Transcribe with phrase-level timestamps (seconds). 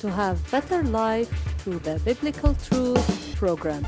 [0.00, 1.28] to have better life
[1.58, 3.86] through the Biblical Truth program.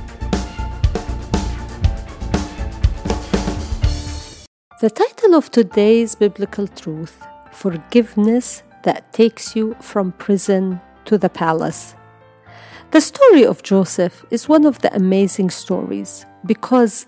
[4.83, 11.95] The title of today's Biblical Truth Forgiveness that takes you from prison to the palace.
[12.91, 17.07] The story of Joseph is one of the amazing stories because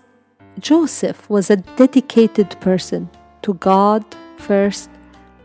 [0.57, 3.07] Joseph was a dedicated person
[3.43, 4.03] to God
[4.37, 4.89] first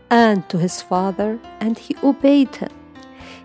[0.09, 2.71] and to his father, and he obeyed him.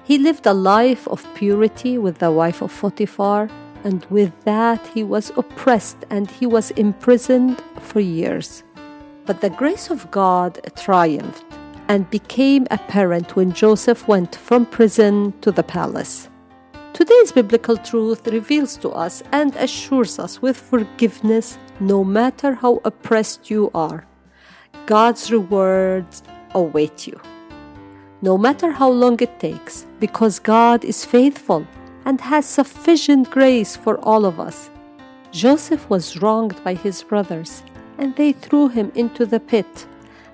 [0.07, 3.51] He lived a life of purity with the wife of Potiphar,
[3.83, 8.63] and with that he was oppressed and he was imprisoned for years.
[9.25, 11.45] But the grace of God triumphed
[11.89, 16.29] and became apparent when Joseph went from prison to the palace.
[16.93, 23.51] Today's biblical truth reveals to us and assures us with forgiveness no matter how oppressed
[23.51, 24.07] you are.
[24.87, 26.23] God's rewards
[26.55, 27.21] await you.
[28.23, 31.67] No matter how long it takes, because God is faithful
[32.07, 34.71] and has sufficient grace for all of us.
[35.33, 37.63] Joseph was wronged by his brothers,
[37.99, 39.87] and they threw him into the pit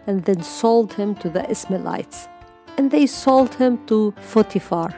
[0.07, 2.29] and then sold him to the Ishmaelites.
[2.79, 4.95] And they sold him to Potiphar.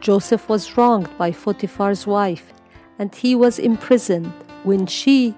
[0.00, 2.52] Joseph was wronged by Potiphar's wife,
[2.98, 5.34] and he was imprisoned when she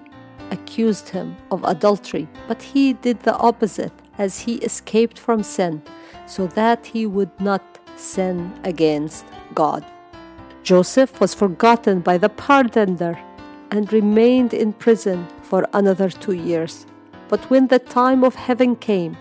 [0.51, 2.27] accused him of adultery.
[2.47, 5.81] But he did the opposite as he escaped from sin,
[6.27, 7.63] so that he would not
[7.95, 9.25] sin against
[9.55, 9.83] God.
[10.61, 13.17] Joseph was forgotten by the pardoner
[13.71, 16.85] and remained in prison for another two years.
[17.29, 19.17] But when the time of heaven came,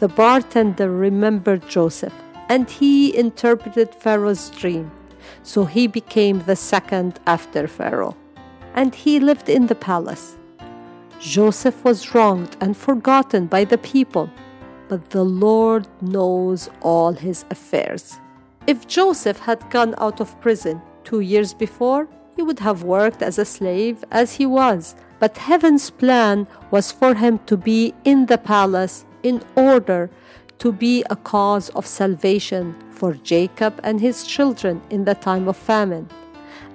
[0.00, 2.14] the bartender remembered Joseph,
[2.48, 4.90] and he interpreted Pharaoh's dream.
[5.42, 8.16] So he became the second after Pharaoh,
[8.74, 10.36] and he lived in the palace.
[11.22, 14.28] Joseph was wronged and forgotten by the people,
[14.88, 18.18] but the Lord knows all his affairs.
[18.66, 23.38] If Joseph had gone out of prison two years before, he would have worked as
[23.38, 24.96] a slave as he was.
[25.20, 30.10] But heaven's plan was for him to be in the palace in order
[30.58, 35.56] to be a cause of salvation for Jacob and his children in the time of
[35.56, 36.08] famine.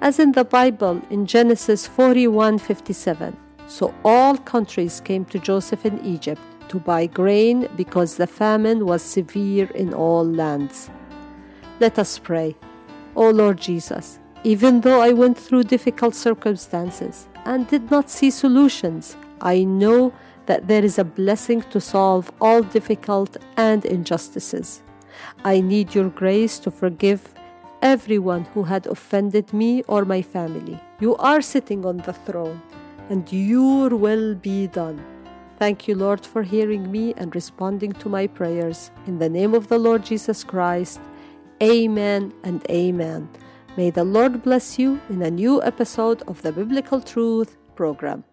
[0.00, 3.36] As in the Bible in Genesis 41:57.
[3.68, 9.02] So all countries came to Joseph in Egypt to buy grain because the famine was
[9.02, 10.90] severe in all lands.
[11.78, 12.56] Let us pray.
[13.14, 19.16] O Lord Jesus, even though I went through difficult circumstances and did not see solutions,
[19.42, 20.14] I know
[20.46, 24.82] that there is a blessing to solve all difficult and injustices.
[25.44, 27.34] I need your grace to forgive
[27.82, 30.80] everyone who had offended me or my family.
[31.00, 32.62] You are sitting on the throne
[33.08, 35.04] and your will be done.
[35.58, 38.90] Thank you, Lord, for hearing me and responding to my prayers.
[39.06, 41.00] In the name of the Lord Jesus Christ,
[41.62, 43.28] amen and amen.
[43.76, 48.24] May the Lord bless you in a new episode of the Biblical Truth program.